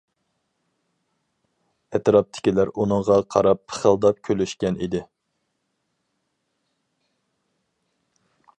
[1.97, 5.03] ئەتراپتىكىلەر ئۇنىڭغا قاراپ پىخىلداپ كۈلۈشكەن ئىدى.